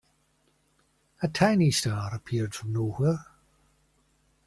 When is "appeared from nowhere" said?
2.15-3.23